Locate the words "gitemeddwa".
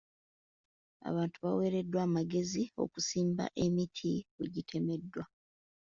4.53-5.23